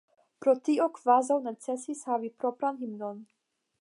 [0.45, 3.21] Pro tio kvazaŭ necesis havi propran himnon.